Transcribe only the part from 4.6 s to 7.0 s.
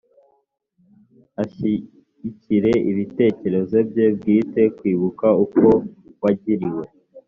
kwibuka uko wagiriwe